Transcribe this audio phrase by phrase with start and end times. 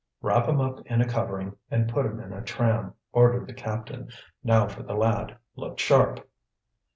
[0.19, 4.09] "Wrap him up in a covering, and put him in a tram," ordered the captain.
[4.43, 6.27] "Now for the lad; look sharp."